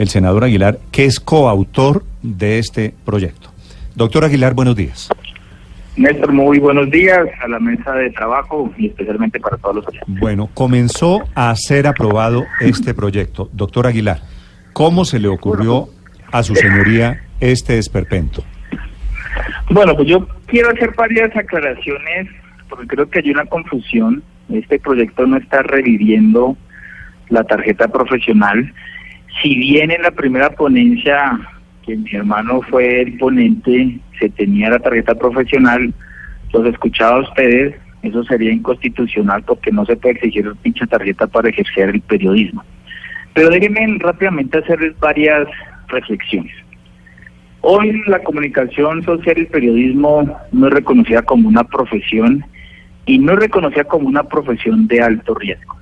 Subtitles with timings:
[0.00, 3.50] El senador Aguilar, que es coautor de este proyecto.
[3.94, 5.10] Doctor Aguilar, buenos días.
[5.94, 10.08] Néstor, muy buenos días a la mesa de trabajo y especialmente para todos los oyentes.
[10.18, 13.50] Bueno, comenzó a ser aprobado este proyecto.
[13.52, 14.20] Doctor Aguilar,
[14.72, 15.90] ¿cómo se le ocurrió
[16.32, 18.42] a su señoría este esperpento?
[19.68, 22.26] Bueno, pues yo quiero hacer varias aclaraciones
[22.70, 24.22] porque creo que hay una confusión.
[24.48, 26.56] Este proyecto no está reviviendo
[27.28, 28.72] la tarjeta profesional.
[29.42, 31.38] Si bien en la primera ponencia,
[31.86, 35.94] que mi hermano fue el ponente, se tenía la tarjeta profesional,
[36.52, 41.48] los escuchaba a ustedes, eso sería inconstitucional porque no se puede exigir dicha tarjeta para
[41.48, 42.64] ejercer el periodismo.
[43.34, 45.46] Pero déjenme rápidamente hacerles varias
[45.88, 46.52] reflexiones.
[47.62, 52.44] Hoy la comunicación social y el periodismo no es reconocida como una profesión
[53.06, 55.76] y no es reconocida como una profesión de alto riesgo.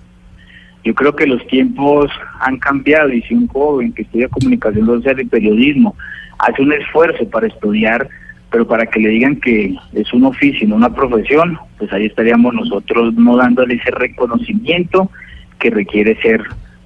[0.88, 5.20] Yo creo que los tiempos han cambiado y si un joven que estudia comunicación social
[5.20, 5.94] y periodismo
[6.38, 8.08] hace un esfuerzo para estudiar,
[8.50, 12.54] pero para que le digan que es un oficio, no una profesión, pues ahí estaríamos
[12.54, 15.10] nosotros no dándole ese reconocimiento
[15.58, 16.42] que requiere ser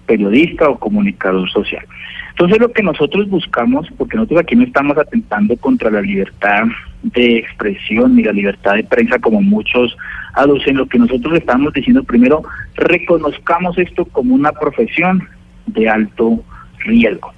[0.06, 1.86] periodista o comunicador social.
[2.30, 6.64] Entonces lo que nosotros buscamos, porque nosotros aquí no estamos atentando contra la libertad
[7.02, 9.96] de expresión ni la libertad de prensa como muchos
[10.34, 12.42] aducen, lo que nosotros estamos diciendo primero,
[12.76, 15.28] reconozcamos esto como una profesión
[15.66, 16.42] de alto
[16.84, 17.32] riesgo.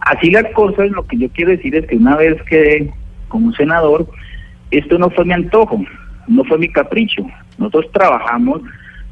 [0.00, 2.90] Así las cosas, lo que yo quiero decir es que una vez que
[3.28, 4.06] como senador,
[4.70, 5.84] esto no fue mi antojo,
[6.28, 7.26] no fue mi capricho.
[7.58, 8.62] Nosotros trabajamos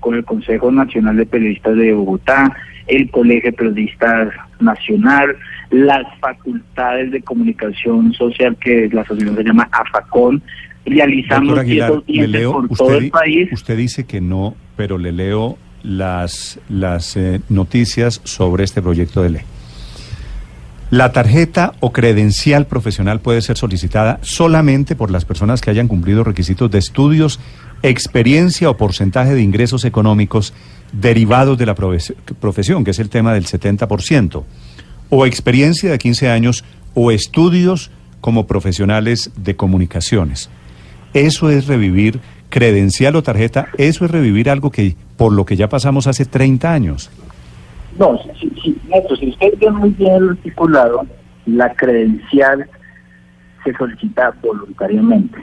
[0.00, 2.54] con el Consejo Nacional de Periodistas de Bogotá,
[2.86, 4.28] el Colegio de Periodistas
[4.60, 5.36] Nacional,
[5.74, 10.42] las facultades de comunicación social que la asociación se llama AFACON,
[10.86, 13.48] realizamos Aguilar, leo, por usted, todo el país.
[13.52, 19.30] usted dice que no, pero le leo las, las eh, noticias sobre este proyecto de
[19.30, 19.42] ley.
[20.90, 26.22] La tarjeta o credencial profesional puede ser solicitada solamente por las personas que hayan cumplido
[26.22, 27.40] requisitos de estudios,
[27.82, 30.54] experiencia o porcentaje de ingresos económicos
[30.92, 34.44] derivados de la profes- profesión, que es el tema del 70%,
[35.10, 40.50] o experiencia de 15 años o estudios como profesionales de comunicaciones.
[41.12, 45.68] Eso es revivir credencial o tarjeta, eso es revivir algo que por lo que ya
[45.68, 47.10] pasamos hace 30 años.
[47.98, 51.06] No, si, si, Néstor, si usted ve muy bien el articulado,
[51.46, 52.68] la credencial
[53.64, 55.38] se solicita voluntariamente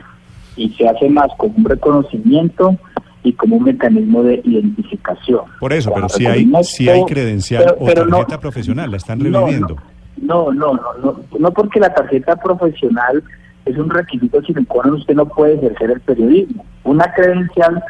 [0.55, 2.77] y se hace más como un reconocimiento
[3.23, 5.41] y como un mecanismo de identificación.
[5.59, 8.97] Por eso, pero si hay, si hay credencial pero- o pero no- tarjeta profesional, la
[8.97, 9.77] están reviviendo.
[10.21, 13.23] No, no, no, no, no porque la tarjeta profesional
[13.65, 16.65] es un requisito sin el cual usted no puede ejercer el periodismo.
[16.83, 17.83] Una credencial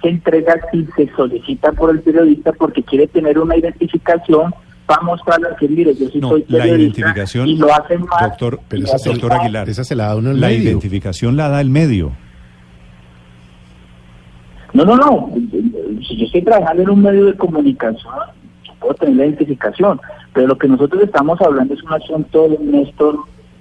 [0.00, 4.54] se entrega si se solicita por el periodista porque quiere tener una identificación
[4.86, 8.22] para mostrarle que mire, yo sí No, soy la periodista identificación, y lo hacen más.
[8.30, 9.32] doctor, lo esa- doctor.
[9.34, 10.62] Aguilar, Esa se la da uno en la medio.
[10.64, 12.12] identificación la da el medio.
[14.72, 15.30] No, no, no.
[16.06, 18.14] Si yo estoy trabajando en un medio de comunicación,
[18.64, 20.00] yo puedo tener la identificación.
[20.32, 23.18] Pero lo que nosotros estamos hablando es un asunto, Néstor,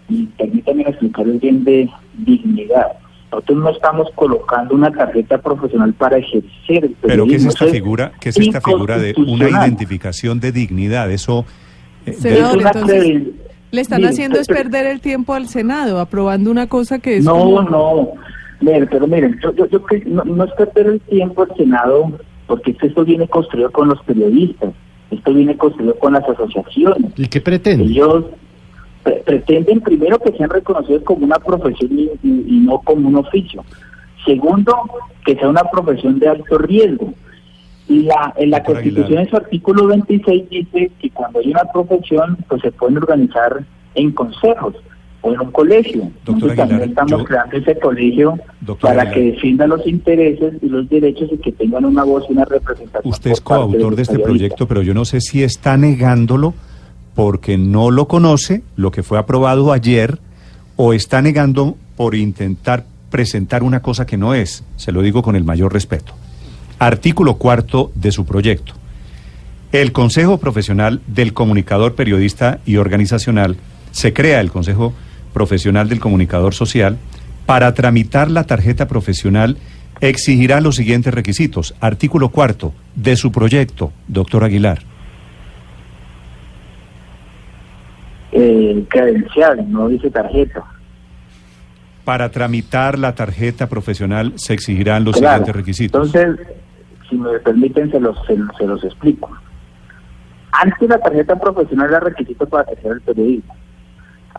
[0.08, 2.88] y permítanme explicarles bien de dignidad.
[3.32, 8.12] Nosotros no estamos colocando una tarjeta profesional para ejercer el Pero ¿qué es esta figura?
[8.20, 11.12] ¿Qué es esta figura de una identificación de dignidad?
[11.12, 11.46] Eso
[12.06, 13.24] eh, Es Senador, una entonces,
[13.72, 17.24] Le están Mire, haciendo es perder el tiempo al Senado, aprobando una cosa que es
[17.26, 18.10] No, como- no.
[18.62, 22.12] Miren, pero miren, yo, yo, yo no, no es perder el tiempo al Senado,
[22.48, 24.72] porque esto, viene construido con los periodistas,
[25.12, 27.12] esto viene construido con las asociaciones.
[27.18, 27.86] ¿Y qué pretende?
[27.86, 28.26] Ellos
[29.04, 33.16] pre- pretenden primero que sean reconocidos como una profesión y, y- y no como un
[33.16, 33.64] oficio.
[34.26, 34.76] Segundo,
[35.26, 37.14] que sea una profesión de alto riesgo.
[37.88, 39.24] Y la, en la Constitución, Aguilar.
[39.24, 43.64] en su artículo 26, dice que cuando hay una profesión, pues se pueden organizar
[43.96, 44.76] en consejos
[45.22, 46.02] o en un colegio.
[46.26, 48.38] Doctor Nosotros también Aguilar, estamos yo- creando ese colegio
[48.82, 49.14] para Aguilar.
[49.14, 53.12] que defiendan los intereses y los derechos y que tengan una voz y una representación.
[53.14, 56.54] Usted es coautor los de este proyecto, pero yo no sé si está negándolo
[57.16, 60.20] porque no lo conoce, lo que fue aprobado ayer,
[60.78, 64.64] o está negando por intentar presentar una cosa que no es.
[64.78, 66.14] Se lo digo con el mayor respeto.
[66.78, 68.74] Artículo cuarto de su proyecto.
[69.74, 73.58] El Consejo Profesional del Comunicador Periodista y Organizacional,
[73.92, 74.94] se crea el Consejo
[75.34, 76.98] Profesional del Comunicador Social,
[77.46, 79.58] para tramitar la tarjeta profesional
[80.02, 81.76] exigirá los siguientes requisitos.
[81.82, 84.80] Artículo cuarto de su proyecto, doctor Aguilar.
[88.32, 90.64] Eh, credencial, no dice tarjeta.
[92.06, 95.38] Para tramitar la tarjeta profesional se exigirán los Claro.
[95.38, 96.14] siguientes requisitos.
[96.16, 96.48] Entonces,
[97.10, 99.30] si me permiten, se los, se, se los explico.
[100.52, 103.56] Antes la tarjeta profesional era requisito para ejercer el periodismo.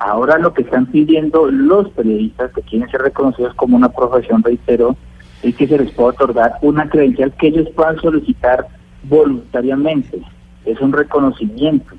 [0.01, 4.97] Ahora lo que están pidiendo los periodistas que quieren ser reconocidos como una profesión, reitero,
[5.43, 8.67] es que se les pueda otorgar una credencial que ellos puedan solicitar
[9.03, 10.23] voluntariamente.
[10.65, 11.95] Es un reconocimiento.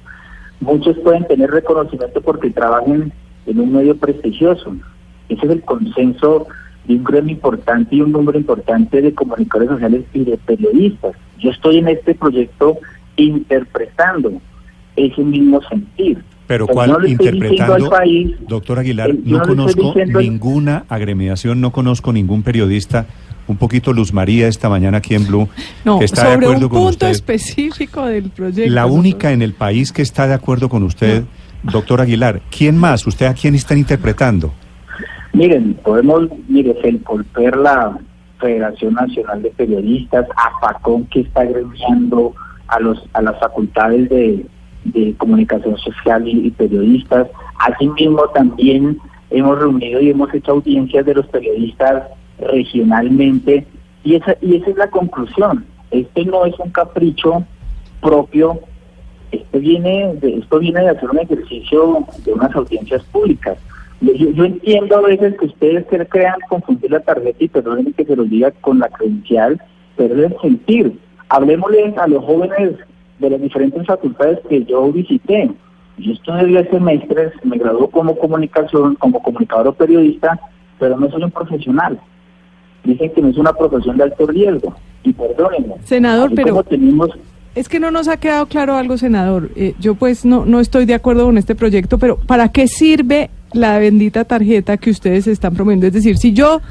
[0.62, 3.14] Muchos pueden tener reconocimiento porque trabajan
[3.46, 4.76] en un medio prestigioso.
[5.30, 6.48] Ese es el consenso
[6.86, 11.16] de un gremio importante y un número importante de comunicadores sociales y de periodistas.
[11.38, 12.80] Yo estoy en este proyecto
[13.16, 14.42] interpretando
[14.96, 16.24] ese mismo sentir.
[16.52, 21.72] Pero sea, ¿cuál no interpretando, al país, doctor Aguilar, eh, no conozco ninguna agremiación, no
[21.72, 23.06] conozco ningún periodista,
[23.48, 25.48] un poquito Luz María esta mañana aquí en Blue,
[25.86, 27.08] No, que está de sobre acuerdo un con punto usted.
[27.08, 28.70] específico del proyecto.
[28.70, 29.00] La doctor.
[29.00, 31.24] única en el país que está de acuerdo con usted,
[31.64, 32.42] doctor Aguilar.
[32.52, 33.08] ¿Quién más?
[33.08, 34.52] ¿Usted a quién están interpretando?
[35.32, 37.98] Miren, podemos, mire, Felcolper, la
[38.42, 42.34] Federación Nacional de Periodistas, APACON, que está agremiando
[42.68, 44.46] a los a las facultades de,
[44.86, 47.28] de comunicación social y, y periodistas.
[47.60, 48.98] Asimismo, también
[49.30, 52.04] hemos reunido y hemos hecho audiencias de los periodistas
[52.40, 53.66] regionalmente,
[54.04, 55.66] y esa, y esa es la conclusión.
[55.92, 57.44] Este no es un capricho
[58.02, 58.60] propio
[59.32, 63.58] este viene de, esto viene de hacer un ejercicio de unas audiencias públicas.
[64.02, 68.16] Yo, entiendo a veces que ustedes cre- crean confundir la tarjeta y perdonen que se
[68.16, 69.62] los diga con la credencial,
[69.96, 71.00] pero es sentir.
[71.30, 72.74] Hablemosle a los jóvenes
[73.22, 75.50] de las diferentes facultades que yo visité.
[75.98, 80.40] Yo estudié 10 semestres, me graduó como comunicación, como comunicador o periodista,
[80.80, 82.00] pero no soy un profesional.
[82.84, 84.76] Dicen que no es una profesión de alto riesgo.
[85.04, 85.76] Y perdónenme.
[85.84, 87.10] Senador, pero- tenemos
[87.54, 89.50] Es que no nos ha quedado claro algo, senador.
[89.56, 93.30] Eh, yo pues no, no estoy de acuerdo con este proyecto, pero ¿para qué sirve
[93.54, 95.86] la bendita tarjeta que ustedes están promoviendo?
[95.86, 96.62] Es decir, si yo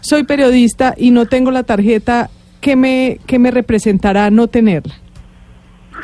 [0.00, 2.30] soy periodista y no tengo la tarjeta,
[2.60, 4.94] ¿qué me, qué me representará no tenerla?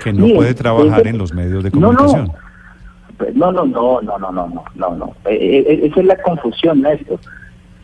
[0.06, 1.98] Que no puede trabajar en los medios de No, no.
[1.98, 2.32] comunicación.
[3.18, 5.06] Pues, No, no, no, no, no, no, no, no, no.
[5.24, 7.18] Eh, eh, esa es la confusión, Néstor.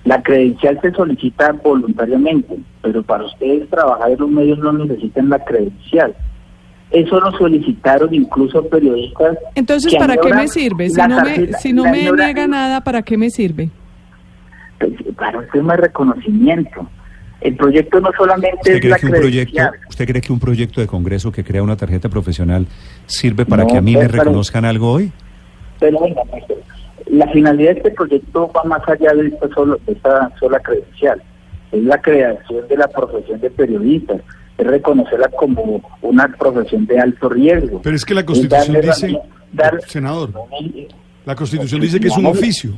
[0.05, 5.39] La credencial se solicita voluntariamente, pero para ustedes trabajar en los medios no necesitan la
[5.45, 6.15] credencial.
[6.91, 9.39] Eso lo solicitaron incluso periodistas.
[9.55, 10.91] Entonces, que ¿para qué me sirve?
[10.91, 13.71] Si no me, si no me niega nada, ¿para qué me sirve?
[14.79, 16.87] Pues, Para un tema de reconocimiento.
[17.43, 19.63] El proyecto no solamente ¿Usted es cree, la que un proyecto.
[19.89, 22.67] ¿Usted cree que un proyecto de Congreso que crea una tarjeta profesional
[23.07, 25.11] sirve para No, que a mí me reconozcan algo hoy?
[25.81, 26.23] Pero venga,
[27.09, 31.21] la finalidad de este proyecto va más allá de esta, solo, de esta sola credencial.
[31.73, 34.21] Es la creación de la profesión de periodistas,
[34.59, 37.81] es reconocerla como una profesión de alto riesgo.
[37.83, 39.19] Pero es que la Constitución dice,
[39.53, 40.31] dar- senador,
[40.75, 40.87] Eh,
[41.25, 42.73] la Constitución dice que es un oficio.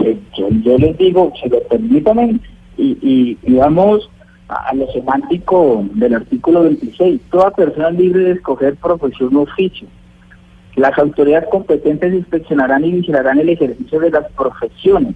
[0.00, 2.38] yo, yo les digo, si lo permítanme,
[2.84, 4.10] y, y, vamos
[4.48, 9.88] a, lo semántico del artículo 26, toda persona libre de escoger profesión o oficio.
[10.76, 15.14] Las autoridades competentes inspeccionarán y vigilarán el ejercicio de las profesiones.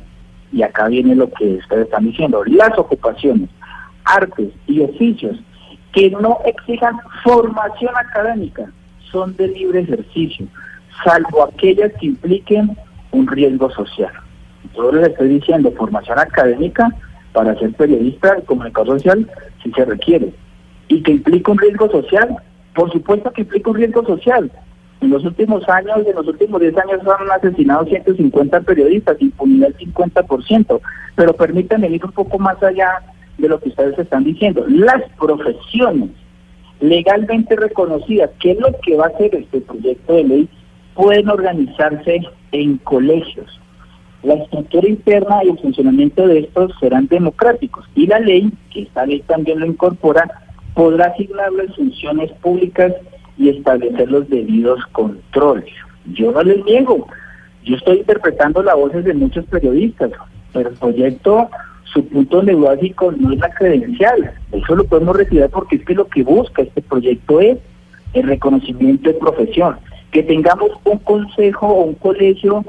[0.52, 3.50] Y acá viene lo que ustedes están diciendo, las ocupaciones,
[4.04, 5.38] artes y oficios
[5.92, 8.70] que no exijan formación académica
[9.10, 10.46] son de libre ejercicio,
[11.04, 12.76] salvo aquellas que impliquen
[13.10, 14.12] un riesgo social.
[14.75, 16.88] Yo les estoy diciendo formación académica
[17.38, 19.30] para ser periodista comunicador social
[19.62, 20.33] si se requiere.
[20.88, 22.37] Y que implica un riesgo social,
[22.75, 24.50] por supuesto que implica un riesgo social.
[25.00, 29.95] En los últimos años, en los últimos 10 años han asesinado 150 periodistas, impunidad del
[29.95, 30.80] 50%.
[31.14, 33.04] Pero permítanme ir un poco más allá
[33.38, 34.64] de lo que ustedes están diciendo.
[34.66, 36.11] Las profesiones
[36.80, 40.49] legalmente reconocidas, que es lo que va a hacer este proyecto de ley,
[40.97, 43.61] pueden organizarse en colegios.
[44.22, 49.06] La estructura interna y el funcionamiento de estos serán democráticos y la ley, que esta
[49.06, 50.28] ley también lo incorpora,
[50.75, 52.92] podrá asignarles funciones públicas
[53.37, 55.72] y establecer los debidos controles.
[56.12, 57.06] Yo no les niego,
[57.64, 60.10] yo estoy interpretando las voces de muchos periodistas,
[60.52, 61.48] pero el proyecto,
[61.84, 66.08] su punto neurálgico no es la credencial, eso lo podemos retirar porque es que lo
[66.08, 67.58] que busca este proyecto es
[68.14, 69.76] el reconocimiento de profesión,
[70.10, 72.64] que tengamos un consejo o un colegio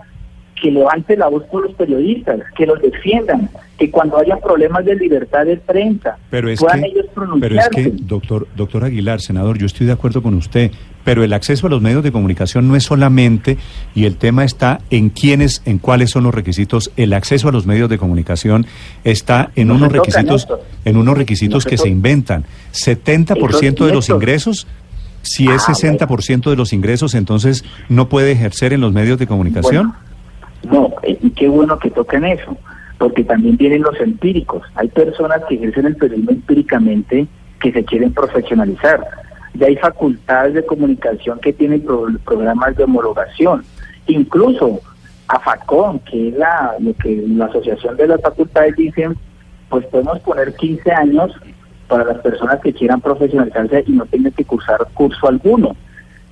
[0.61, 4.95] que levante la voz por los periodistas, que los defiendan, que cuando haya problemas de
[4.95, 7.81] libertad de prensa Pero es puedan que, ellos pero pronunciarse.
[7.81, 10.71] es que, doctor, doctor Aguilar, senador, yo estoy de acuerdo con usted,
[11.05, 13.57] pero el acceso a los medios de comunicación no es solamente,
[13.95, 16.91] y el tema está en quiénes, en cuáles son los requisitos.
[16.97, 18.65] El acceso a los medios de comunicación
[19.05, 20.47] está en No se unos requisitos,
[20.83, 21.89] en unos requisitos No se que se toca.
[21.89, 22.45] inventan.
[22.73, 24.67] 70% de los ingresos.
[25.21, 29.27] Si es Ah, 60% de los ingresos, entonces no puede ejercer en los medios de
[29.27, 29.93] comunicación.
[30.63, 32.57] No, eh, y qué bueno que toquen eso,
[32.97, 34.63] porque también vienen los empíricos.
[34.75, 37.27] Hay personas que ejercen el periodismo empíricamente
[37.61, 39.05] que se quieren profesionalizar.
[39.53, 43.63] Ya hay facultades de comunicación que tienen pro- programas de homologación.
[44.07, 44.79] Incluso
[45.27, 49.15] AFACON, que es la, lo que la asociación de las facultades dicen,
[49.69, 51.31] pues podemos poner 15 años
[51.87, 55.75] para las personas que quieran profesionalizarse y no tengan que cursar curso alguno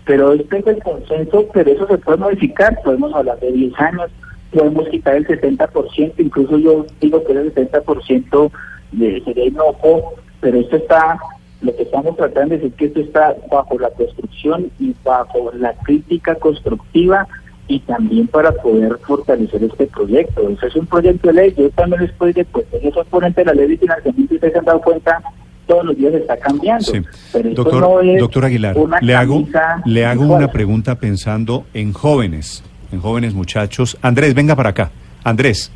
[0.07, 4.09] pero este es el consenso, pero eso se puede modificar, podemos hablar de 10 años,
[4.53, 8.51] podemos quitar el 70%, incluso yo digo que el 70%
[8.93, 11.19] de, sería inocuo, pero esto está,
[11.61, 15.73] lo que estamos tratando de decir que esto está bajo la construcción y bajo la
[15.73, 17.27] crítica constructiva
[17.67, 20.47] y también para poder fortalecer este proyecto.
[20.47, 23.41] Eso es un proyecto de ley, yo también les puedo decir, pues yo soy ponente
[23.41, 25.21] de la ley de financiamiento ustedes se han dado cuenta,
[25.67, 26.85] todos los días está cambiando.
[26.85, 27.01] Sí.
[27.31, 29.47] Pero esto Doctor, no es doctor Aguilar, una le hago,
[29.85, 30.39] le hago igual.
[30.39, 33.97] una pregunta pensando en jóvenes, en jóvenes muchachos.
[34.01, 34.91] Andrés, venga para acá.
[35.23, 35.71] Andrés,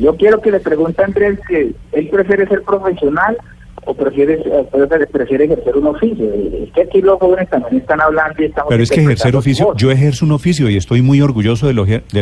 [0.00, 3.36] Yo quiero que le pregunte a Andrés que él prefiere ser profesional
[3.84, 6.24] o prefiere, eh, prefiere, ejercer un oficio.
[6.32, 8.68] Es que aquí los jóvenes también están hablando y estamos...
[8.68, 11.78] pero es que ejercer oficio, yo ejerzo un oficio y estoy muy orgulloso del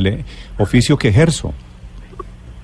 [0.07, 0.25] eh,
[0.59, 1.53] oficio que ejerzo.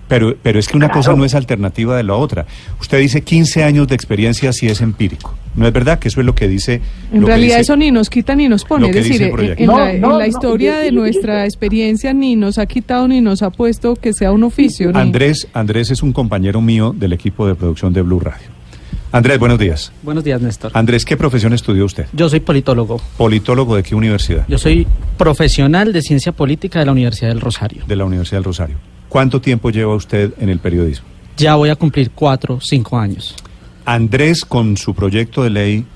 [0.09, 1.01] Pero, pero es que una Claro.
[1.01, 2.47] cosa no es alternativa de la otra.
[2.81, 5.35] Usted dice 15 años de experiencia si es empírico.
[5.57, 6.81] ¿No es verdad que eso es lo que dice?
[7.13, 8.83] En lo que realidad dice- eso ni nos quita ni nos pone.
[8.83, 9.63] lo Es que dice decir, en, proyecto.
[9.63, 13.21] en No, la, en la no, historia de nuestra experiencia ni nos ha quitado ni
[13.21, 14.93] nos ha puesto que sea un oficio.
[14.93, 18.47] ni- Andrés, Andrés es un compañero mío del equipo de producción de Blue Radio.
[19.13, 19.93] Andrés, buenos días.
[20.03, 20.73] Buenos días, Néstor.
[20.75, 22.07] Andrés, ¿qué profesión estudió usted?
[22.13, 23.01] Yo soy politólogo.
[23.17, 24.45] Politólogo de qué universidad?
[24.47, 24.87] Yo soy
[25.17, 27.83] profesional de ciencia política de la Universidad del Rosario.
[27.87, 28.77] De la Universidad del Rosario.
[29.17, 31.07] ¿Cuánto tiempo lleva usted en el periodismo?
[31.39, 33.35] Ya voy a cumplir cuatro, cinco años.
[33.87, 35.87] Andrés, con su proyecto de ley,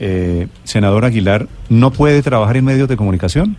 [0.00, 3.56] eh, senador Aguilar, ¿no puede trabajar en medios de comunicación?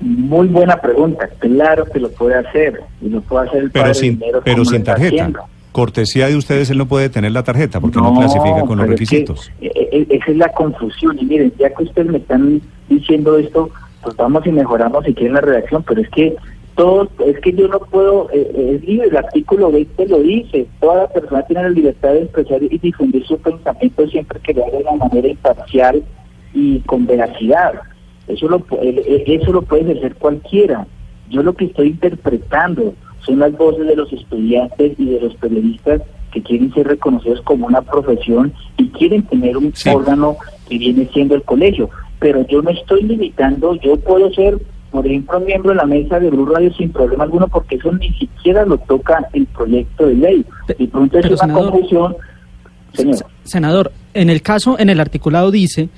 [0.00, 1.28] Muy buena pregunta.
[1.40, 2.80] Claro que lo puede hacer.
[3.00, 5.14] Y lo puede hacer el Pero padre sin, dinero pero sin tarjeta.
[5.16, 5.40] haciendo.
[5.72, 8.94] Cortesía de ustedes, él no puede tener la tarjeta porque no, clasifica con los pero
[9.02, 9.50] es que, requisitos.
[9.60, 11.18] eh, eh, esa es la confusión.
[11.18, 13.68] Y miren, ya que ustedes me están diciendo esto,
[14.00, 16.36] pues vamos y mejoramos si quieren la redacción, pero es que
[16.74, 20.66] todo, es que yo no puedo, eh, eh, es libre, el artículo 20 lo dice,
[20.80, 24.64] toda la persona tiene la libertad de expresar y difundir su pensamiento siempre que lo
[24.64, 26.02] haga de una manera imparcial
[26.54, 27.74] y con veracidad.
[28.28, 30.86] Eso lo, eh, eh, eso lo puede ejercer cualquiera.
[31.30, 36.02] Yo lo que estoy interpretando son las voces de los estudiantes y de los periodistas
[36.32, 39.90] que quieren ser reconocidos como una profesión y quieren tener un Sí.
[39.90, 40.36] órgano
[40.68, 41.90] que viene siendo el colegio.
[42.18, 44.58] Pero yo no estoy limitando, yo puedo ser,
[44.92, 48.12] por ejemplo, miembro de la mesa de Blue Radio sin problema alguno, porque eso ni
[48.12, 50.46] siquiera lo toca el proyecto de ley.
[50.78, 52.16] Y pronto es Pero, una senador, confusión.
[52.92, 53.16] Señor.
[53.44, 55.88] Senador, en el caso, en el articulado dice,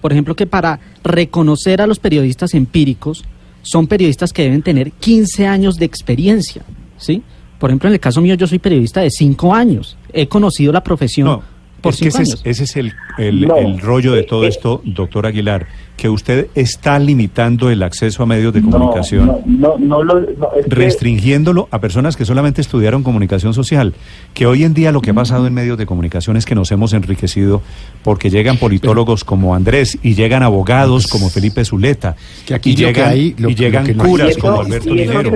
[0.00, 3.24] por ejemplo, que para reconocer a los periodistas empíricos,
[3.62, 6.62] son periodistas que deben tener 15 años de experiencia,
[6.96, 7.22] ¿sí?
[7.58, 9.96] Por ejemplo, en el caso mío, yo soy periodista de 5 años.
[10.12, 11.42] He conocido la profesión No,
[11.84, 12.42] por es que 5 ese años.
[12.44, 13.56] es, ese es el, el- No.
[13.56, 18.26] el rollo de todo Eh, esto, doctor Aguilar, que usted está limitando el acceso a
[18.26, 19.26] medios de No, comunicación.
[19.26, 20.14] No, no, no lo.
[20.20, 23.94] no, es que- restringiéndolo a personas que solamente estudiaron comunicación social,
[24.34, 26.72] que hoy en día lo que ha pasado en medios de comunicación es que nos
[26.72, 27.62] hemos enriquecido
[28.02, 33.08] porque llegan politólogos como Andrés y llegan abogados como Felipe Zuleta Que aquí y llegan,
[33.10, 35.30] hay- lo- y llegan lo que no- curas como Alberto Linero.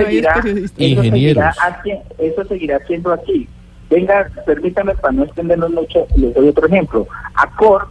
[0.76, 1.45] Ingenieros.
[2.19, 3.47] Eso seguirá siendo así.
[3.90, 7.07] Venga, permítame para no extendernos mucho, les doy otro ejemplo.
[7.35, 7.88] ACOR,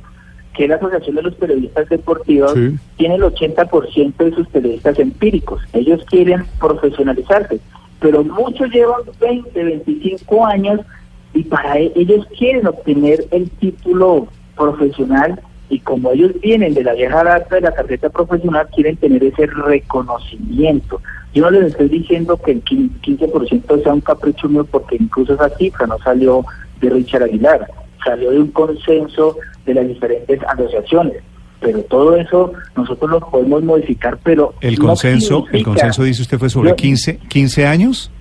[0.53, 2.75] que es la Asociación de los Periodistas Deportivos, Sí.
[2.97, 5.61] tiene el 80% de sus periodistas empíricos.
[5.73, 7.59] Ellos quieren profesionalizarse,
[7.99, 10.81] pero muchos llevan 20, 25 años
[11.33, 15.39] y para e- ellos quieren obtener el título profesional
[15.69, 19.47] y como ellos vienen de la vieja data de la tarjeta profesional, quieren tener ese
[19.47, 21.01] reconocimiento.
[21.33, 25.33] Yo no les estoy diciendo que el quin- 15% sea un capricho mío porque incluso
[25.33, 26.45] esa cifra no salió
[26.81, 27.67] de Richard Aguilar,
[28.03, 31.21] salió de un consenso de las diferentes asociaciones.
[31.59, 36.37] Pero todo eso nosotros lo podemos modificar, pero El no consenso, el consenso dice usted
[36.37, 38.11] fue sobre Yo- 15, 15 años.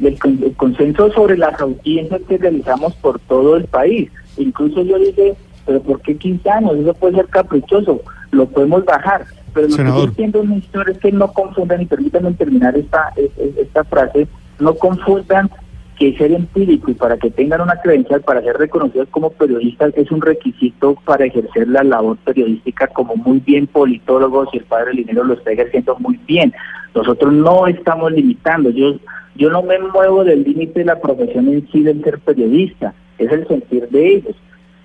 [0.00, 4.10] el, el consenso sobre las audiencias que realizamos por todo el país.
[4.36, 5.34] Incluso yo dije,
[5.70, 6.74] pero ¿por qué 15 años?
[6.78, 8.00] Eso puede ser caprichoso,
[8.32, 9.24] lo podemos bajar.
[9.54, 10.00] Pero lo que Senador.
[10.02, 14.26] yo entiendo, Néstor, es que no confundan, y permítanme terminar esta, es- es- esta frase,
[14.58, 15.48] no confundan
[15.96, 20.10] que ser empírico y para que tengan una credencial para ser reconocidos como periodistas es
[20.10, 25.22] un requisito para ejercer la labor periodística como muy bien politólogos y el padre Linero
[25.22, 26.52] lo está ejerciendo muy bien.
[26.96, 28.94] Nosotros no estamos limitando, yo,
[29.36, 33.30] yo no me muevo del límite de la profesión en sí del ser periodista, es
[33.30, 34.34] el sentir de ellos.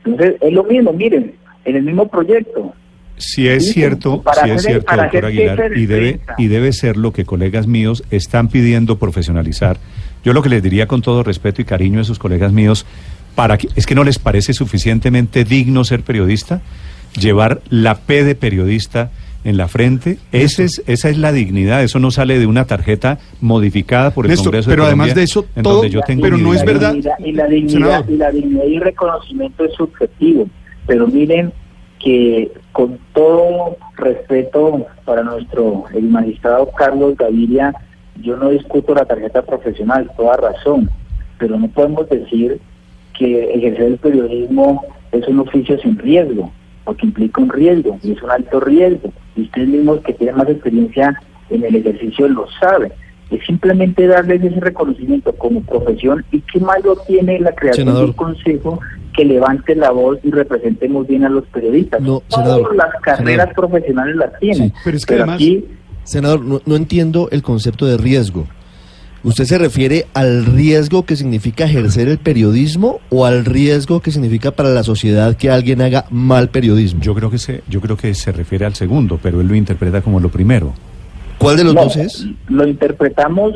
[0.06, 1.34] Entonces, es lo mismo, miren,
[1.66, 2.74] en el mismo proyecto,
[3.18, 6.74] Si es Sí, cierto, para si es cierto, para doctor Aguilar, y debe, y debe
[6.74, 9.78] ser lo que colegas míos están pidiendo profesionalizar.
[10.24, 12.86] Yo lo que les diría con todo respeto y cariño a esos colegas míos,
[13.36, 16.62] para que, es que no les parece suficientemente digno ser periodista,
[17.18, 19.12] llevar la P de periodista
[19.46, 23.20] en la frente, Ese es, esa es la dignidad, eso no sale de una tarjeta
[23.40, 26.22] modificada por el Néstor, Congreso pero de además Colombia, de eso, todo- donde yo tengo
[26.24, 26.94] pero no es dignidad.
[26.94, 27.16] verdad.
[27.20, 30.48] Y la dignidad, y la dignidad y reconocimiento es subjetivo.
[30.88, 31.54] Pero miren
[32.04, 37.74] que con todo respeto para nuestro el magistrado Carlos Gaviria,
[38.22, 40.90] yo no discuto la tarjeta profesional, toda razón,
[41.38, 42.60] pero no podemos decir
[43.18, 46.52] que ejercer el periodismo es un oficio sin riesgo,
[46.86, 49.12] porque implica un riesgo, y es un alto riesgo.
[49.36, 52.92] Y ustedes mismos que tienen más experiencia en el ejercicio lo saben.
[53.32, 58.04] Es simplemente darles ese reconocimiento como profesión y qué malo tiene la creación Senador.
[58.04, 58.80] de un consejo
[59.14, 62.02] que levante la voz y represente muy bien a los periodistas.
[62.02, 63.56] No, Todas senador, las carreras senador.
[63.56, 64.70] profesionales las tienen.
[64.70, 65.66] Sí, pero es que además- aquí
[66.04, 68.46] Senador, no, no entiendo el concepto de riesgo.
[69.26, 74.52] ¿Usted se refiere al riesgo que significa ejercer el periodismo o al riesgo que significa
[74.52, 77.02] para la sociedad que alguien haga mal periodismo?
[77.02, 80.04] Yo creo que se, yo creo que se refiere al segundo, pero él lo interpreta
[80.04, 80.74] como lo primero.
[81.40, 82.28] ¿Cuál de los No, dos es?
[82.50, 83.56] Lo interpretamos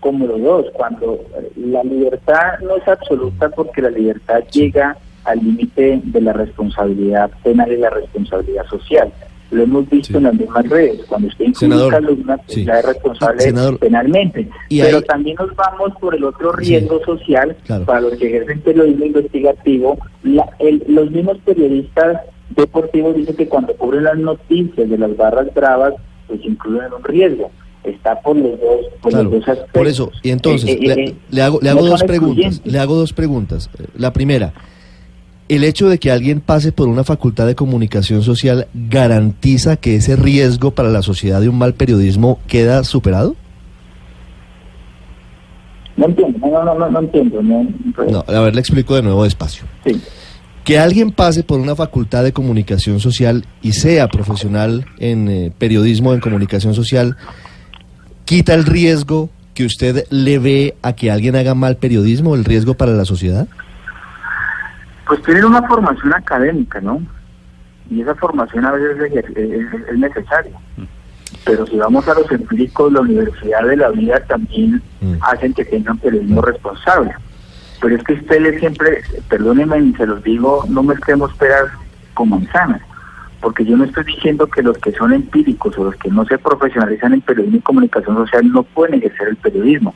[0.00, 5.38] como los dos, cuando eh, la libertad no es absoluta porque la libertad llega al
[5.38, 9.10] límite de la responsabilidad penal y la responsabilidad social.
[9.50, 10.16] Lo hemos visto Sí.
[10.18, 12.64] en las mismas redes, cuando usted Senador, inculca una sí.
[12.66, 14.48] ya es responsable Senador, penalmente.
[14.68, 17.84] y Pero ahí- también nos vamos por el otro Sí, riesgo social claro.
[17.86, 19.96] para los que ejercen periodismo investigativo.
[20.22, 25.52] La- el- los mismos periodistas deportivos dicen que cuando cubren las noticias de las barras
[25.54, 25.94] bravas,
[26.26, 27.50] pues incluyen un riesgo.
[27.84, 29.72] Está por los dos, por Claro, los dos aspectos.
[29.72, 30.10] por eso.
[30.22, 32.60] Y entonces, Eh, eh, le, eh, le hago, le no hago dos preguntas.
[32.64, 33.70] Le hago dos preguntas.
[33.78, 34.52] Eh, La primera,
[35.48, 40.16] ¿el hecho de que alguien pase por una facultad de comunicación social garantiza que ese
[40.16, 43.34] riesgo para la sociedad de un mal periodismo queda superado?
[45.96, 47.42] No entiendo, no, no, no, no entiendo.
[47.42, 47.66] No,
[48.10, 49.64] No, a ver, le explico de nuevo despacio.
[49.84, 50.00] Sí.
[50.64, 56.14] Que alguien pase por una facultad de comunicación social y sea profesional en eh, periodismo,
[56.14, 57.16] en comunicación social,
[58.26, 62.74] quita el riesgo que usted le ve a que alguien haga mal periodismo, el riesgo
[62.74, 63.48] para la sociedad.
[65.08, 67.00] Pues tienen una formación académica, ¿no?
[67.90, 70.52] Y esa formación a veces es, es- es- es necesaria.
[71.44, 75.14] Pero si vamos a los empíricos, la universidad de la vida también Mm.
[75.22, 77.12] hacen que tengan periodismo responsable.
[77.80, 81.66] Pero es que ustedes siempre, perdónenme y se los digo, no mezclemos peras
[82.14, 82.82] con manzanas.
[83.40, 86.38] Porque yo no estoy diciendo que los que son empíricos o los que no se
[86.38, 89.94] profesionalizan en periodismo y comunicación social no pueden ejercer el periodismo.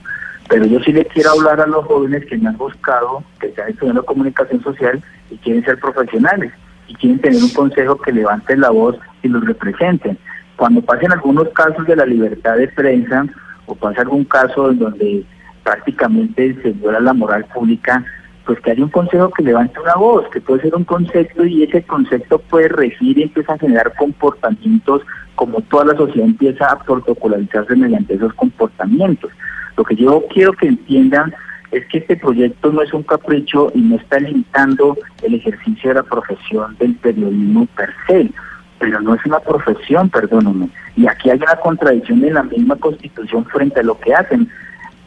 [0.52, 3.70] Pero yo sí le quiero hablar a los jóvenes que me han buscado, que están
[3.70, 6.52] estudiando comunicación social y quieren ser profesionales
[6.88, 10.18] y quieren tener un consejo que levante la voz y los representen.
[10.56, 13.24] Cuando pasen algunos casos de la libertad de prensa
[13.64, 15.24] o pasa algún caso en donde
[15.62, 18.04] prácticamente se viola la moral pública,
[18.44, 21.62] pues que haya un consejo que levante una voz, que puede ser un concepto y
[21.62, 25.00] ese concepto puede regir y empieza a generar comportamientos
[25.34, 29.30] como toda la sociedad empieza a protocolarizarse mediante esos comportamientos.
[29.76, 31.34] Lo que yo quiero que entiendan
[31.70, 35.94] es que este proyecto no es un capricho y no está limitando el ejercicio de
[35.94, 38.30] la profesión del periodismo per se,
[38.78, 40.68] pero no es una profesión, perdónenme.
[40.96, 44.48] Y aquí hay una contradicción en la misma constitución frente a lo que hacen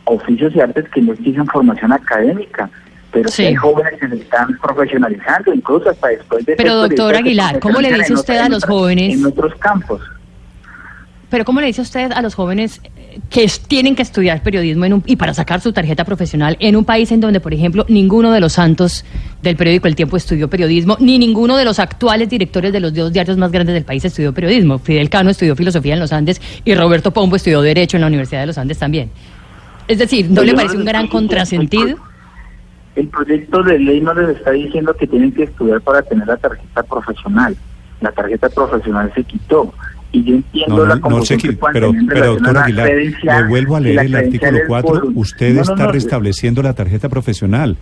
[0.06, 2.70] oficios y artes que no exigen formación académica,
[3.12, 3.46] pero Sí.
[3.46, 6.56] hay jóvenes que se están profesionalizando, incluso hasta después de...
[6.56, 9.20] Pero, doctor Aguilar, ¿cómo le dice usted a los jóvenes?
[9.20, 10.02] En otros campos.
[11.30, 14.94] Pero ¿cómo le dice usted a los jóvenes eh, que tienen que estudiar periodismo en
[14.94, 18.32] un- y para sacar su tarjeta profesional en un país en donde, por ejemplo, ninguno
[18.32, 19.04] de los santos
[19.42, 23.12] del periódico El Tiempo estudió periodismo, ni ninguno de los actuales directores de los dos
[23.12, 24.78] diarios más grandes del país estudió periodismo?
[24.80, 28.42] Fidel Cano estudió filosofía en los Andes y Roberto Pombo estudió Derecho en la Universidad
[28.42, 29.10] de los Andes también.
[29.88, 31.98] Es decir, ¿no Pero le parece un gran contrasentido?
[32.96, 36.38] El proyecto de ley no les está diciendo que tienen que estudiar para tener la
[36.38, 37.56] tarjeta profesional.
[38.00, 39.74] La tarjeta profesional se quitó.
[40.16, 42.64] Y yo entiendo No, la no, no confusión sé que pero, tener pero doctor la
[42.64, 42.90] Aguilar,
[43.24, 44.90] le vuelvo a leer la el artículo del 4.
[44.94, 45.08] foro.
[45.16, 47.76] Usted No, no, está no, restableciendo la tarjeta profesional.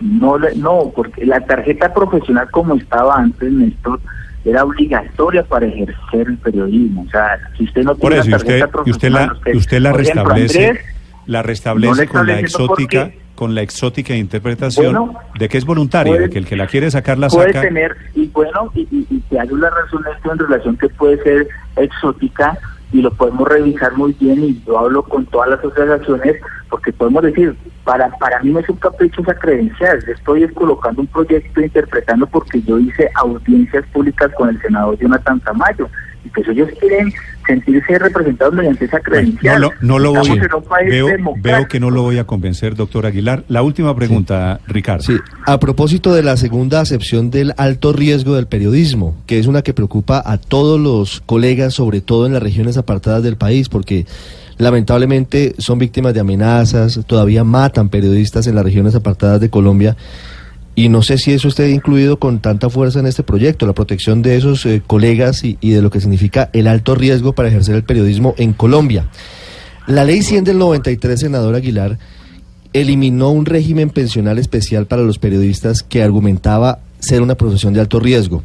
[0.00, 3.98] No, no, porque la tarjeta profesional como estaba antes, Néstor,
[4.44, 7.02] era obligatoria para ejercer el periodismo.
[7.06, 9.18] O sea, si usted no Por tiene eso, y una usted, tarjeta y usted la,
[9.26, 10.84] profesional, y usted la por ejemplo, restablece, Andrés,
[11.26, 15.58] la no restablece le con la exótica, porque- con la exótica interpretación Bueno, de que
[15.58, 17.60] es voluntaria, puede- de que el que la quiere sacar la puede saca.
[17.60, 21.22] tener, y bueno, y, y, y te hago la razón esto en relación que puede
[21.22, 21.46] ser
[21.76, 22.58] exótica
[22.90, 26.36] y lo podemos revisar muy bien y yo hablo con todas las asociaciones
[26.68, 31.02] porque podemos decir, para para mí no es un capricho esa credencial, estoy es colocando
[31.02, 35.88] un proyecto interpretando porque yo hice audiencias públicas con el senador Jonathan Tamayo
[36.24, 37.12] y pues ellos quieren
[37.46, 39.60] sentirse representados mediante esa No credencial.
[39.60, 41.08] lo, no lo voy a- en un país veo,
[41.40, 43.44] veo que no lo voy a convencer, doctor Aguilar.
[43.48, 45.02] La última pregunta, Ricardo.
[45.04, 49.62] Sí, a propósito de la segunda acepción del alto riesgo del periodismo, que es una
[49.62, 54.04] que preocupa a todos los colegas, sobre todo en las regiones apartadas del país, porque
[54.58, 59.96] lamentablemente son víctimas de amenazas, todavía matan periodistas en las regiones apartadas de Colombia.
[60.78, 64.22] Y no sé si eso esté incluido con tanta fuerza en este proyecto, la protección
[64.22, 67.82] de esos eh, colegas y, de lo que significa el alto riesgo para ejercer el
[67.82, 69.08] periodismo en Colombia.
[69.88, 71.98] La ley 100 del 93, senador Aguilar,
[72.72, 77.98] eliminó un régimen pensional especial para los periodistas que argumentaba ser una profesión de alto
[77.98, 78.44] riesgo.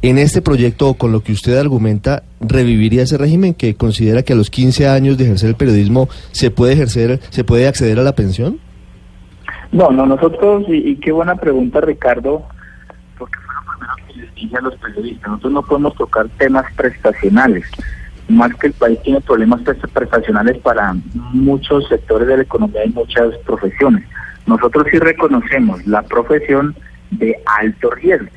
[0.00, 4.34] En este proyecto, o con lo que usted argumenta, reviviría ese régimen que considera que
[4.34, 8.04] a los 15 años de ejercer el periodismo se puede ejercer, se puede acceder a
[8.04, 8.60] la pensión?
[9.74, 12.46] No, no, nosotros, y, qué buena pregunta Ricardo,
[13.18, 16.72] porque fue lo primero que les dije a los periodistas, nosotros no podemos tocar temas
[16.74, 17.68] prestacionales,
[18.28, 20.94] más que el país tiene problemas presta- prestacionales para
[21.32, 24.04] muchos sectores de la economía y muchas profesiones.
[24.46, 26.76] Nosotros sí reconocemos la profesión
[27.10, 28.30] de alto riesgo.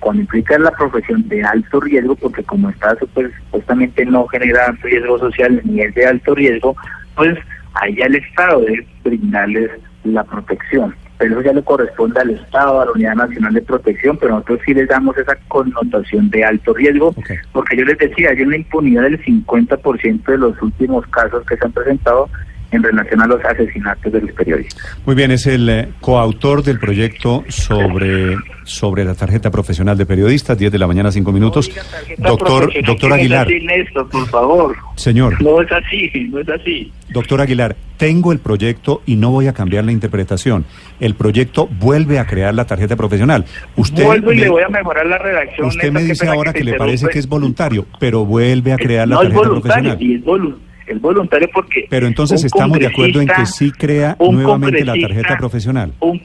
[0.00, 5.62] Cuando implica la profesión de alto riesgo, porque como está supuestamente no genera riesgo social
[5.64, 6.76] ni es de alto riesgo,
[7.16, 7.38] pues
[7.72, 9.70] ahí el Estado debe brindarles
[10.14, 10.94] la protección.
[11.18, 14.60] Pero eso ya le corresponde al Estado, a la Unidad Nacional de Protección, pero nosotros
[14.64, 17.14] sí les damos esa connotación de alto riesgo,
[17.52, 21.64] porque yo les decía, hay una impunidad del 50% de los últimos casos que se
[21.64, 22.28] han presentado
[22.70, 24.82] en relación a los asesinatos de los periodistas.
[25.06, 30.58] Muy bien, es el eh, coautor del proyecto sobre, sobre la tarjeta profesional de periodistas,
[30.58, 31.70] 10 de la mañana, 5 minutos.
[32.18, 34.76] Doctor, doctor Aguilar, No es Néstor, por favor.
[34.96, 36.92] señor, No es así, no es así.
[37.10, 40.64] doctor Aguilar, tengo el proyecto y no voy a cambiar la interpretación.
[41.00, 43.46] El proyecto vuelve a crear la tarjeta profesional.
[43.76, 45.68] Usted Vuelvo y me- le voy a mejorar la redacción.
[45.68, 49.08] Usted Néstor, me dice ahora que le parece que es voluntario, pero vuelve a crear
[49.08, 50.02] la no es tarjeta voluntario, profesional.
[50.02, 50.58] y es, volu-
[50.92, 51.86] es voluntario porque...
[51.90, 55.92] Pero entonces estamos de acuerdo en que sí crea nuevamente la tarjeta profesional.
[56.00, 56.20] un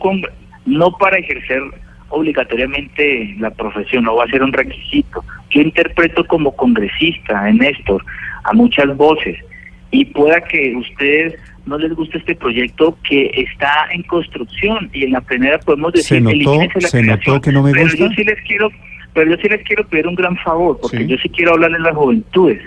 [0.66, 1.62] no para ejercer
[2.10, 5.24] obligatoriamente la profesión, no va a ser un requisito.
[5.50, 8.04] Yo interpreto como congresista, en Néstor,
[8.44, 9.38] a muchas voces
[9.92, 15.12] y pueda que ustedes no les guste este proyecto que está en construcción y en
[15.12, 17.98] la primera podemos decir ¿Se notó- la se notó que no me pero gusta?
[18.00, 18.70] yo sí les quiero
[19.14, 21.08] pero yo sí les quiero pedir un gran favor porque Sí.
[21.08, 22.62] yo sí quiero hablarles a las juventudes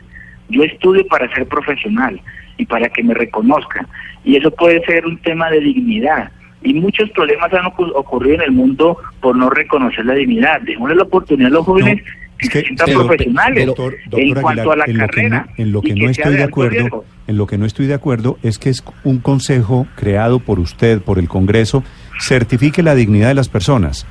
[0.48, 2.20] yo estudio para ser profesional
[2.59, 3.87] y para que me reconozcan
[4.24, 6.30] y eso puede ser un tema de dignidad
[6.62, 10.96] y muchos problemas han ocu- ocurrido en el mundo por no reconocer la dignidad démosle
[10.96, 12.04] la oportunidad a los jóvenes No,
[12.38, 15.06] que que- se sientan pero- profesionales Doctor, doctor en cuanto a la en lo que
[15.06, 17.04] carrera no, en lo que no estoy de acuerdo, riesgo.
[17.26, 21.00] en lo que no estoy de acuerdo es que es un consejo creado por usted,
[21.02, 21.82] por el Congreso,
[22.20, 24.06] certifique la dignidad de las personas.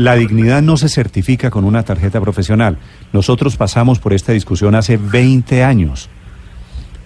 [0.00, 2.78] La dignidad no se certifica con una tarjeta profesional.
[3.12, 6.08] Nosotros pasamos por esta discusión hace 20 años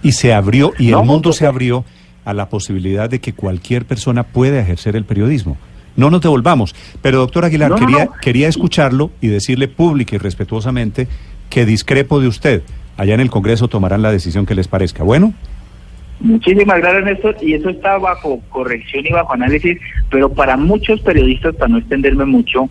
[0.01, 1.83] y se abrió y el mundo pues, se abrió
[2.23, 5.57] a la posibilidad de que cualquier persona pueda ejercer el periodismo.
[5.97, 6.73] No nos devolvamos.
[7.01, 8.11] Pero doctor Aguilar, No, no, quería, no.
[8.21, 11.09] quería escucharlo y decirle pública y respetuosamente
[11.49, 12.63] que discrepo de usted.
[12.95, 15.03] Allá en el Congreso tomarán la decisión que les parezca.
[15.03, 15.33] Bueno,
[16.19, 17.35] Muchísimas gracias, Néstor.
[17.41, 19.77] Y eso está bajo corrección y bajo análisis,
[20.09, 22.69] pero para muchos periodistas, para no extenderme mucho,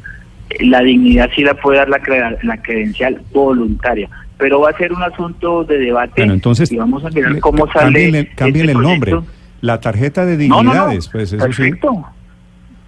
[0.51, 4.09] eh, la dignidad sí la puede dar la, crea- la credencial voluntaria.
[4.39, 7.67] Pero va a ser un asunto de debate bueno, entonces y vamos a mirar cómo
[7.71, 8.29] sale.
[8.35, 9.15] cámbienle, este el nombre.
[9.61, 10.71] La tarjeta de No, no, no.
[10.73, 11.63] dignidades, pues eso sí.
[11.63, 12.05] Perfecto.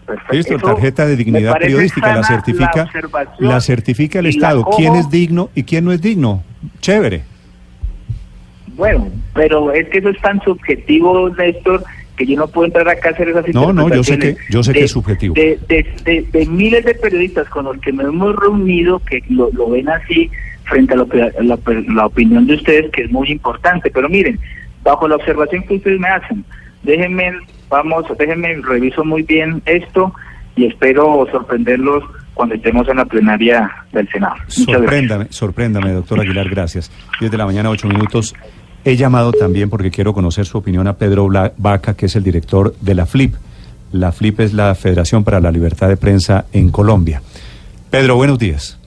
[0.07, 0.33] Perfecto.
[0.37, 2.89] Listo, tarjeta de dignidad periodística, la certifica,
[3.41, 4.65] la certifica el Estado.
[4.77, 6.43] ¿Quién es digno y quién no es digno?
[6.81, 7.23] Chévere.
[8.77, 11.83] Bueno, pero es que eso es tan subjetivo, Néstor,
[12.17, 14.63] que yo no puedo entrar acá a hacer esas No, no, yo sé que- yo
[14.63, 15.35] sé que De- es subjetivo.
[15.35, 19.71] De, de- de- miles de periodistas con los que nos hemos reunido, que lo, lo
[19.71, 20.31] ven así,
[20.65, 21.59] frente a, lo que- a la,
[21.89, 23.91] la opinión de ustedes, que es muy importante.
[23.91, 24.39] Pero miren,
[24.83, 26.45] bajo la observación que ustedes me hacen,
[26.83, 27.33] déjenme,
[27.69, 30.13] vamos, déjenme, reviso muy bien esto
[30.55, 32.03] y espero sorprenderlos
[32.35, 34.35] cuando estemos en la plenaria del Senado.
[34.37, 34.81] Muchas gracias.
[34.81, 36.91] Sorpréndame, sorpréndame, doctor Aguilar, gracias.
[37.21, 38.35] 10 de la mañana, 8 minutos.
[38.87, 42.73] He llamado también porque quiero conocer su opinión a Pedro Vaca, que es el director
[42.81, 43.35] de la FLIP.
[43.91, 47.21] La FLIP es la Federación para la Libertad de Prensa en Colombia.
[47.91, 48.79] Pedro, buenos días.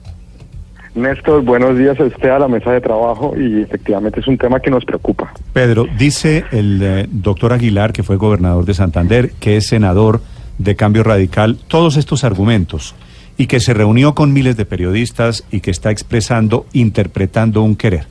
[0.94, 4.58] Néstor, buenos días a usted a la mesa de trabajo y efectivamente es un tema
[4.60, 5.34] que nos preocupa.
[5.52, 10.22] Pedro, dice el eh, doctor Aguilar, que fue gobernador de Santander, que es senador
[10.56, 12.94] de Cambio Radical, todos estos argumentos
[13.36, 18.06] y que se reunió con miles de periodistas y que está expresando, interpretando un querer.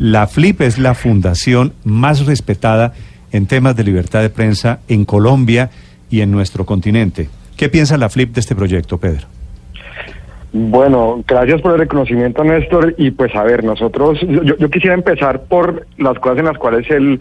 [0.00, 2.94] La FLIP es la fundación más respetada
[3.32, 5.68] en temas de libertad de prensa en Colombia
[6.08, 7.28] y en nuestro continente.
[7.54, 9.26] ¿Qué piensa la FLIP de este proyecto, Pedro?
[10.54, 12.94] Bueno, gracias por el reconocimiento, Néstor.
[12.96, 16.90] Y pues a ver, nosotros, yo, yo quisiera empezar por las cosas en las cuales
[16.90, 17.20] el,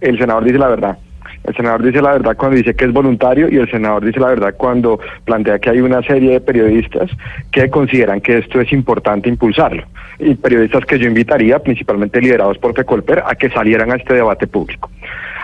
[0.00, 0.98] el senador dice la verdad.
[1.44, 4.28] El senador dice la verdad cuando dice que es voluntario y el senador dice la
[4.28, 7.10] verdad cuando plantea que hay una serie de periodistas
[7.50, 9.84] que consideran que esto es importante impulsarlo.
[10.18, 14.46] Y periodistas que yo invitaría, principalmente liderados por Fecolper, a que salieran a este debate
[14.46, 14.90] público.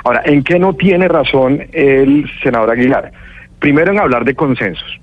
[0.05, 3.11] Ahora, ¿en qué no tiene razón el senador Aguilar?
[3.59, 5.01] Primero en hablar de consensos.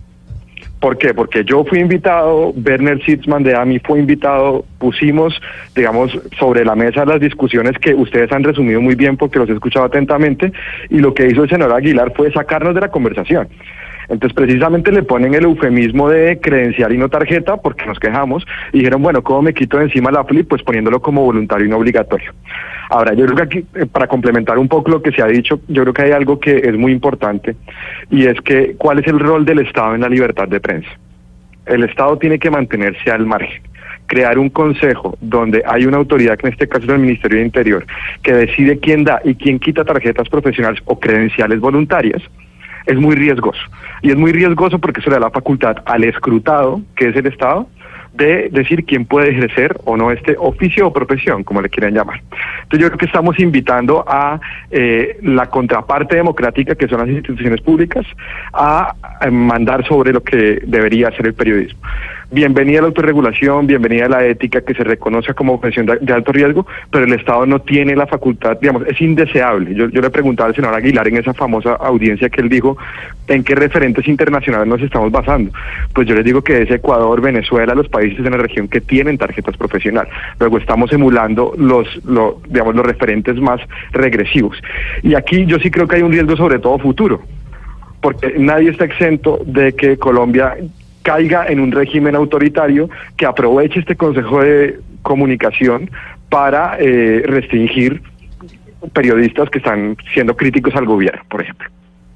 [0.84, 1.14] ¿Por qué?
[1.14, 5.42] Porque yo fui invitado, Werner Sitzman de AMI fue invitado, pusimos,
[5.74, 9.54] digamos, sobre la mesa las discusiones que ustedes han resumido muy bien porque los he
[9.54, 10.52] escuchado atentamente,
[10.90, 13.48] y lo que hizo el senador Aguilar fue sacarnos de la conversación.
[14.10, 18.80] Entonces, precisamente le ponen el eufemismo de credencial y no tarjeta, porque nos quejamos, y
[18.80, 20.50] dijeron, bueno, ¿cómo me quito de encima la FLIP?
[20.50, 22.34] Pues poniéndolo como voluntario y no obligatorio.
[22.90, 25.60] Ahora, yo creo que aquí, eh, para complementar un poco lo que se ha dicho,
[25.68, 27.56] yo creo que hay algo que es muy importante,
[28.10, 30.90] y es que, ¿cuál es el rol del Estado en la libertad de prensa?
[31.66, 33.62] El Estado tiene que mantenerse al margen
[34.06, 37.46] crear un consejo donde hay una autoridad, que en este caso es el Ministerio de
[37.46, 37.86] Interior,
[38.22, 42.22] que decide quién da y quién quita tarjetas profesionales o credenciales voluntarias,
[42.86, 43.62] es muy riesgoso.
[44.02, 47.28] Y es muy riesgoso porque eso le da la facultad al escrutado, que es el
[47.28, 47.68] Estado,
[48.14, 52.22] de decir quién puede ejercer o no este oficio o profesión, como le quieran llamar.
[52.64, 57.62] Entonces yo creo que estamos invitando a eh, la contraparte democrática, que son las instituciones
[57.62, 58.06] públicas,
[58.54, 61.80] a, a mandar sobre lo que debería ser el periodismo
[62.34, 67.06] bienvenida la autorregulación, bienvenida la ética que se reconoce como profesión de, alto riesgo, pero
[67.06, 69.76] el Estado no tiene la facultad, digamos, es indeseable.
[69.76, 72.76] Yo, yo le preguntaba al senador Aguilar en esa famosa audiencia que él dijo,
[73.28, 75.52] ¿en qué referentes internacionales nos estamos basando?
[75.94, 79.18] Pues yo les digo que es Ecuador, Venezuela, los países en la región que tienen
[79.18, 80.12] tarjetas profesionales.
[80.40, 84.58] Luego estamos emulando los, lo, digamos, los referentes más regresivos.
[85.04, 87.22] Y aquí yo sí creo que hay un riesgo sobre todo futuro
[88.02, 90.58] porque nadie está exento de que Colombia
[91.04, 95.92] caiga en un régimen autoritario que aproveche este Consejo de Comunicación
[96.30, 98.02] para eh, restringir
[98.94, 101.70] periodistas que están siendo críticos al gobierno, por ejemplo.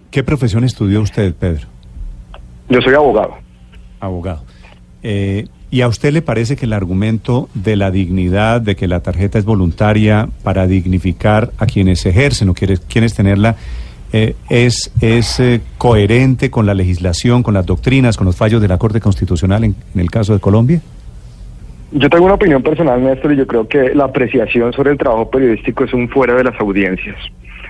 [0.10, 1.68] ¿Qué profesión estudió usted, Pedro?
[2.70, 3.36] Yo soy abogado.
[4.00, 4.44] Abogado.
[5.04, 9.02] Eh, ¿Y a usted le parece que el argumento de la dignidad, de que la
[9.02, 13.58] tarjeta es voluntaria para dignificar a quienes ejercen o quienes, quienes tenerla,
[14.14, 18.68] eh, es, es eh, coherente con la legislación, con las doctrinas, con los fallos de
[18.68, 20.82] la Corte Constitucional en, en, el caso de Colombia?
[21.92, 25.30] Yo tengo una opinión personal, Néstor, y yo creo que la apreciación sobre el trabajo
[25.30, 27.18] periodístico es un fuera de las audiencias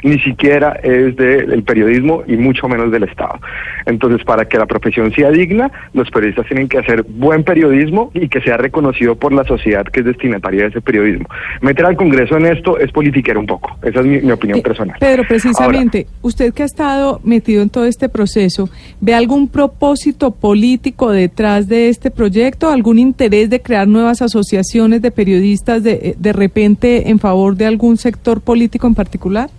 [0.03, 3.39] ni siquiera es del periodismo y mucho menos del Estado.
[3.85, 8.27] Entonces, para que la profesión sea digna, los periodistas tienen que hacer buen periodismo y
[8.27, 11.27] que sea reconocido por la sociedad que es destinataria de ese periodismo.
[11.61, 13.77] Meter al Congreso en esto es politiquear un poco.
[13.81, 14.97] Esa es mi, mi opinión eh, personal.
[14.99, 20.31] Pedro, precisamente, Ahora, usted que ha estado metido en todo este proceso, ¿ve algún propósito
[20.31, 22.69] político detrás de este proyecto?
[22.69, 27.97] ¿Algún interés de crear nuevas asociaciones de periodistas de, de repente en favor de algún
[27.97, 29.49] sector político en particular?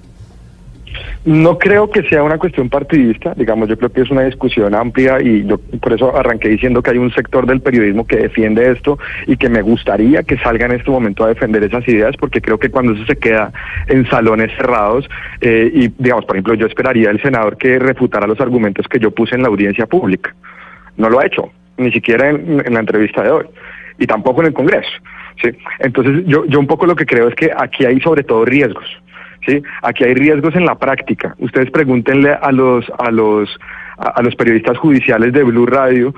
[1.24, 5.20] No creo que sea una cuestión partidista, digamos, yo creo que es una discusión amplia
[5.20, 8.98] y yo por eso arranqué diciendo que hay un sector del periodismo que defiende esto
[9.26, 12.58] y que me gustaría que salga en este momento a defender esas ideas, porque creo
[12.58, 13.52] que cuando eso se queda
[13.88, 15.08] en salones cerrados
[15.40, 19.10] eh, y, digamos, por ejemplo, yo esperaría el senador que refutara los argumentos que yo
[19.10, 20.34] puse en la audiencia pública.
[20.96, 23.44] No lo ha hecho, ni siquiera en, en la entrevista de hoy,
[23.98, 24.90] y tampoco en el Congreso.
[25.42, 25.50] ¿sí?
[25.78, 28.86] Entonces, yo, yo un poco lo que creo es que aquí hay sobre todo riesgos.
[29.46, 29.62] ¿Sí?
[29.82, 31.34] Aquí hay riesgos en la práctica.
[31.38, 33.48] Ustedes pregúntenle a los a los
[33.98, 36.14] a, los periodistas judiciales de Blue Radio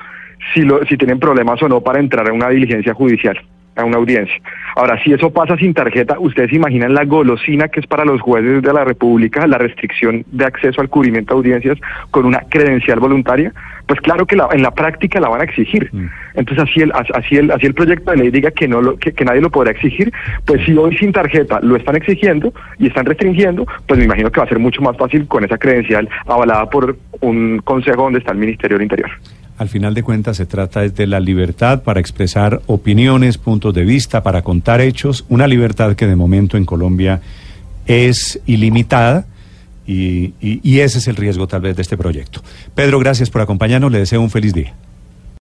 [0.55, 3.39] si lo, si tienen problemas o no para entrar a una diligencia judicial,
[3.77, 4.37] a una audiencia.
[4.77, 8.63] Ahora, si eso pasa sin tarjeta, ustedes imaginan la golosina que es para los jueces
[8.63, 11.79] de la República la restricción de acceso al cubrimiento de audiencias
[12.11, 13.53] con una credencial voluntaria,
[13.87, 15.91] pues claro que la, en la práctica la van a exigir.
[15.93, 16.07] Mm.
[16.35, 19.13] Entonces así el, así el, así el proyecto de ley diga que no lo, que,
[19.13, 20.13] que, nadie lo podrá exigir,
[20.45, 24.41] pues si hoy sin tarjeta lo están exigiendo y están restringiendo, pues me imagino que
[24.41, 28.33] va a ser mucho más fácil con esa credencial avalada por un consejo donde está
[28.33, 29.11] el Ministerio del Interior.
[29.59, 34.23] Al final de cuentas se trata de la libertad para expresar opiniones, puntos de vista,
[34.23, 37.21] para contar hechos, una libertad que de momento en Colombia
[37.85, 39.27] es ilimitada
[39.87, 42.41] y, y, y ese es el riesgo tal vez de este proyecto.
[42.75, 44.73] Pedro, gracias por acompañarnos, le deseo un feliz día.